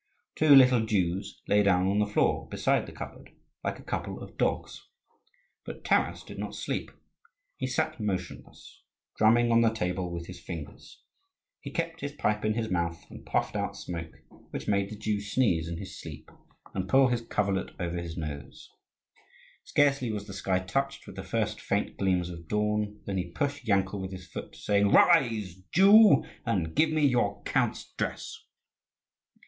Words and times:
Two 0.33 0.55
little 0.55 0.83
Jews 0.83 1.43
lay 1.47 1.61
down 1.61 1.85
on 1.85 1.99
the 1.99 2.07
floor 2.07 2.47
beside 2.49 2.87
the 2.87 2.91
cupboard, 2.91 3.29
like 3.63 3.77
a 3.77 3.83
couple 3.83 4.19
of 4.19 4.35
dogs. 4.35 4.81
But 5.63 5.83
Taras 5.83 6.23
did 6.23 6.39
not 6.39 6.55
sleep; 6.55 6.89
he 7.55 7.67
sat 7.67 7.99
motionless, 7.99 8.81
drumming 9.17 9.51
on 9.51 9.61
the 9.61 9.69
table 9.69 10.11
with 10.11 10.25
his 10.25 10.39
fingers. 10.39 11.03
He 11.59 11.69
kept 11.69 12.01
his 12.01 12.13
pipe 12.13 12.43
in 12.43 12.55
his 12.55 12.67
mouth, 12.67 13.05
and 13.11 13.23
puffed 13.27 13.55
out 13.55 13.77
smoke, 13.77 14.13
which 14.49 14.67
made 14.67 14.89
the 14.89 14.97
Jew 14.97 15.21
sneeze 15.21 15.67
in 15.67 15.77
his 15.77 16.01
sleep 16.01 16.31
and 16.73 16.89
pull 16.89 17.09
his 17.09 17.21
coverlet 17.21 17.75
over 17.79 17.97
his 17.97 18.17
nose. 18.17 18.71
Scarcely 19.65 20.09
was 20.11 20.25
the 20.25 20.33
sky 20.33 20.57
touched 20.57 21.05
with 21.05 21.15
the 21.15 21.21
first 21.21 21.61
faint 21.61 21.97
gleams 21.97 22.31
of 22.31 22.47
dawn 22.47 23.01
than 23.05 23.17
he 23.19 23.29
pushed 23.29 23.67
Yankel 23.67 24.01
with 24.01 24.11
his 24.13 24.27
foot, 24.27 24.55
saying: 24.55 24.89
"Rise, 24.89 25.57
Jew, 25.71 26.23
and 26.43 26.73
give 26.73 26.89
me 26.89 27.05
your 27.05 27.43
count's 27.43 27.93
dress!" 27.93 28.35